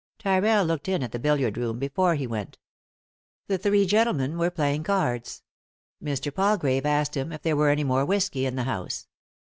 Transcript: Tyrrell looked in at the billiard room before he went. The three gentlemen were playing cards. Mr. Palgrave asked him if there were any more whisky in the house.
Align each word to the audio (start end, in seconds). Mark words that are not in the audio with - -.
Tyrrell 0.17 0.65
looked 0.65 0.87
in 0.89 1.03
at 1.03 1.11
the 1.11 1.19
billiard 1.19 1.59
room 1.59 1.77
before 1.77 2.15
he 2.15 2.25
went. 2.25 2.57
The 3.45 3.59
three 3.59 3.85
gentlemen 3.85 4.35
were 4.39 4.49
playing 4.49 4.81
cards. 4.83 5.43
Mr. 6.03 6.33
Palgrave 6.33 6.87
asked 6.87 7.15
him 7.15 7.31
if 7.31 7.43
there 7.43 7.55
were 7.55 7.69
any 7.69 7.83
more 7.83 8.03
whisky 8.03 8.47
in 8.47 8.55
the 8.55 8.63
house. 8.63 9.07